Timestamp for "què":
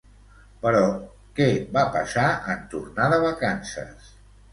1.39-1.45